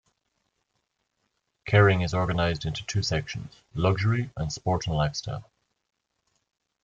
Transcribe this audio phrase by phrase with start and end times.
[1.69, 5.47] Kering is organized into two sections: "Luxury" and "Sport and Lifestyle".